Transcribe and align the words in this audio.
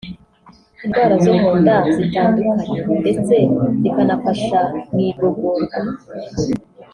indwara 0.83 1.15
zo 1.23 1.33
mu 1.39 1.51
nda 1.61 1.77
zitandukanye 1.95 2.77
ndetse 3.01 3.31
zikanafasha 3.81 4.59
mu 4.91 4.99
igogorwa 5.09 5.77